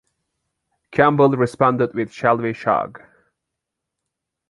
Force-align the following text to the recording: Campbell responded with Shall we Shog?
Campbell 0.89 1.29
responded 1.33 1.93
with 1.93 2.11
Shall 2.11 2.35
we 2.37 2.53
Shog? 2.53 3.01